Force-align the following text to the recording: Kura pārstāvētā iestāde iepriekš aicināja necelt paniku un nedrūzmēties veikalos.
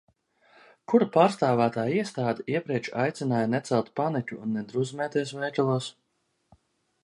Kura 0.91 1.07
pārstāvētā 1.17 1.83
iestāde 1.97 2.47
iepriekš 2.55 2.91
aicināja 3.03 3.51
necelt 3.57 3.93
paniku 4.03 4.41
un 4.47 4.59
nedrūzmēties 4.61 5.35
veikalos. 5.45 5.95